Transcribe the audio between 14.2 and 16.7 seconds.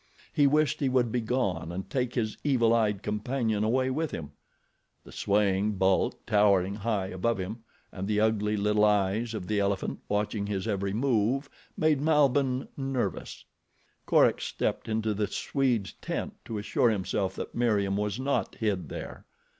stepped into the Swede's tent to